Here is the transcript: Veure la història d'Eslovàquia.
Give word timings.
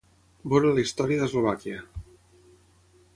Veure 0.53 0.71
la 0.77 0.85
història 0.85 1.19
d'Eslovàquia. 1.21 1.83